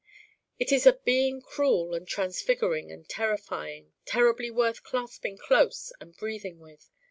[0.57, 6.59] It is a being cruel and transfiguring and terrifying: terribly worth clasping close and breathing
[6.59, 6.89] with.